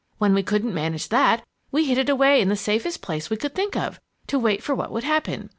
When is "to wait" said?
4.25-4.63